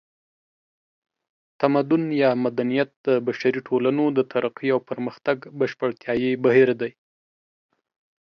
[1.61, 6.91] تمدن یا مدنیت د بشري ټولنو د ترقۍ او پرمختګ بشپړتیایي بهیر دی